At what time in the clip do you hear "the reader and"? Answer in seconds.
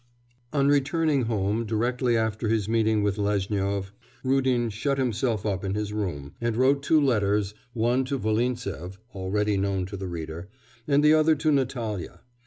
9.97-11.03